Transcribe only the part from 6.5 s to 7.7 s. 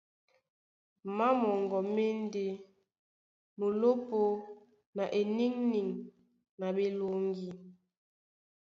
na ɓeloŋgi.